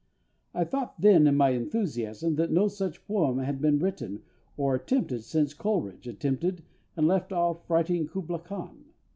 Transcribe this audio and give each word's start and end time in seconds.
I 0.55 0.63
thought 0.63 0.99
then 0.99 1.27
in 1.27 1.37
my 1.37 1.51
enthusiasm 1.51 2.33
that 2.37 2.49
no 2.51 2.67
such 2.67 3.05
poem 3.05 3.37
had 3.37 3.61
been 3.61 3.77
written 3.77 4.23
or 4.57 4.73
attempted 4.73 5.23
since 5.23 5.53
COLERIDGE 5.53 6.07
attempted, 6.07 6.63
and 6.97 7.05
left 7.07 7.31
off 7.31 7.69
writing, 7.69 8.07
Kubla 8.07 8.39
Khan. 8.39 8.85